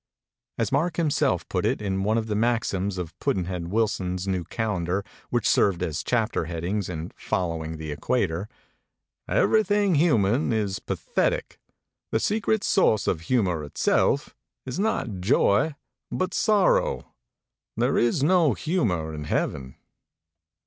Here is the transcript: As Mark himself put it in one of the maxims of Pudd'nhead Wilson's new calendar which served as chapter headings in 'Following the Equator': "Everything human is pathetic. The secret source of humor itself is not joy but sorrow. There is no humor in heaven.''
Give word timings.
As 0.57 0.71
Mark 0.71 0.95
himself 0.97 1.47
put 1.47 1.63
it 1.63 1.79
in 1.79 2.01
one 2.03 2.17
of 2.17 2.25
the 2.25 2.33
maxims 2.33 2.97
of 2.97 3.13
Pudd'nhead 3.19 3.67
Wilson's 3.67 4.27
new 4.27 4.43
calendar 4.43 5.05
which 5.29 5.47
served 5.47 5.83
as 5.83 6.01
chapter 6.01 6.45
headings 6.45 6.89
in 6.89 7.11
'Following 7.15 7.77
the 7.77 7.91
Equator': 7.91 8.49
"Everything 9.27 9.93
human 9.93 10.51
is 10.51 10.79
pathetic. 10.79 11.59
The 12.11 12.19
secret 12.19 12.63
source 12.63 13.05
of 13.05 13.21
humor 13.21 13.63
itself 13.63 14.35
is 14.65 14.79
not 14.79 15.19
joy 15.19 15.75
but 16.11 16.33
sorrow. 16.33 17.13
There 17.77 17.95
is 17.95 18.23
no 18.23 18.53
humor 18.55 19.13
in 19.13 19.25
heaven.'' 19.25 19.75